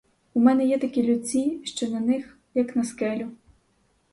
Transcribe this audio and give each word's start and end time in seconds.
У 0.33 0.39
мене 0.39 0.65
є 0.65 0.77
такі 0.79 1.03
людці, 1.03 1.61
що 1.63 1.87
на 1.89 1.99
них— 1.99 2.39
як 2.55 2.75
на 2.75 2.83
скелю. 2.83 3.31